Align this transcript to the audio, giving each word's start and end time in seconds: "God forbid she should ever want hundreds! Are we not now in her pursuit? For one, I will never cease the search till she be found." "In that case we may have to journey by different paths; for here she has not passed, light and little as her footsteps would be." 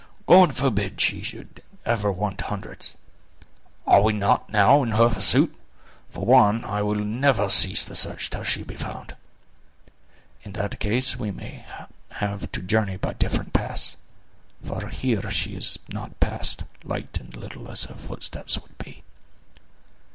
"God 0.25 0.55
forbid 0.55 0.99
she 0.99 1.21
should 1.21 1.61
ever 1.85 2.11
want 2.11 2.41
hundreds! 2.41 2.95
Are 3.85 4.01
we 4.01 4.13
not 4.13 4.49
now 4.49 4.81
in 4.81 4.93
her 4.93 5.09
pursuit? 5.11 5.55
For 6.09 6.25
one, 6.25 6.65
I 6.65 6.81
will 6.81 6.95
never 6.95 7.49
cease 7.49 7.85
the 7.85 7.95
search 7.95 8.31
till 8.31 8.41
she 8.43 8.63
be 8.63 8.75
found." 8.77 9.15
"In 10.41 10.53
that 10.53 10.79
case 10.79 11.17
we 11.17 11.29
may 11.29 11.63
have 12.13 12.51
to 12.51 12.63
journey 12.63 12.97
by 12.97 13.13
different 13.13 13.53
paths; 13.53 13.95
for 14.65 14.87
here 14.87 15.29
she 15.29 15.53
has 15.53 15.77
not 15.87 16.19
passed, 16.19 16.63
light 16.83 17.19
and 17.19 17.35
little 17.37 17.69
as 17.69 17.83
her 17.83 17.93
footsteps 17.93 18.59
would 18.59 18.75
be." 18.79 19.03